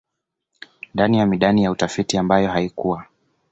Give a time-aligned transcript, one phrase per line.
[0.93, 3.05] ndani ya midani ya utafiti ambayo haikuwa